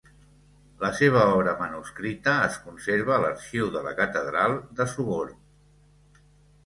[0.83, 6.23] La seva obra manuscrita es conserva a l'arxiu de la catedral de Sogorb.